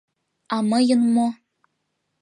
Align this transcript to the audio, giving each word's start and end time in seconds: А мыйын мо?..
А 0.55 0.57
мыйын 0.69 1.01
мо?.. 1.15 1.27